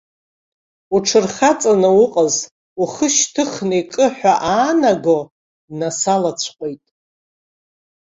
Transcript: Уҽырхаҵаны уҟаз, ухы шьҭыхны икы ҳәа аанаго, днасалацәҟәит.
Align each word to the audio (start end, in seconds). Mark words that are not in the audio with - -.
Уҽырхаҵаны 0.95 1.89
уҟаз, 2.03 2.35
ухы 2.81 3.07
шьҭыхны 3.15 3.75
икы 3.81 4.05
ҳәа 4.17 4.33
аанаго, 4.51 5.19
днасалацәҟәит. 5.67 6.85